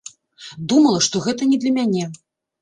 Думала, 0.73 0.99
што 1.09 1.21
гэта 1.27 1.49
не 1.51 1.61
для 1.65 1.75
мяне. 1.77 2.03